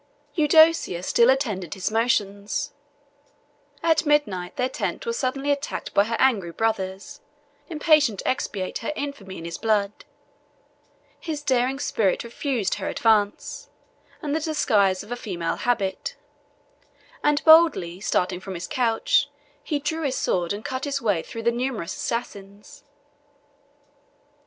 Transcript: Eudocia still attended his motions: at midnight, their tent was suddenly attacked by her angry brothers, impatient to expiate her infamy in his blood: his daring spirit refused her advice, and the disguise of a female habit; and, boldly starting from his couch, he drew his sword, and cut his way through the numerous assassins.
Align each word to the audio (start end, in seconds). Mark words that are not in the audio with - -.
Eudocia 0.33 1.03
still 1.03 1.29
attended 1.29 1.75
his 1.75 1.91
motions: 1.91 2.73
at 3.83 4.03
midnight, 4.03 4.55
their 4.55 4.67
tent 4.67 5.05
was 5.05 5.15
suddenly 5.15 5.51
attacked 5.51 5.93
by 5.93 6.05
her 6.05 6.15
angry 6.17 6.49
brothers, 6.49 7.21
impatient 7.69 8.17
to 8.17 8.27
expiate 8.27 8.79
her 8.79 8.91
infamy 8.95 9.37
in 9.37 9.45
his 9.45 9.59
blood: 9.59 9.93
his 11.19 11.43
daring 11.43 11.77
spirit 11.77 12.23
refused 12.23 12.73
her 12.79 12.89
advice, 12.89 13.69
and 14.23 14.35
the 14.35 14.39
disguise 14.39 15.03
of 15.03 15.11
a 15.11 15.15
female 15.15 15.57
habit; 15.57 16.15
and, 17.23 17.43
boldly 17.45 17.99
starting 18.01 18.39
from 18.39 18.55
his 18.55 18.65
couch, 18.65 19.29
he 19.63 19.77
drew 19.77 20.01
his 20.01 20.15
sword, 20.17 20.51
and 20.51 20.65
cut 20.65 20.85
his 20.85 20.99
way 20.99 21.21
through 21.21 21.43
the 21.43 21.51
numerous 21.51 21.95
assassins. 21.95 22.83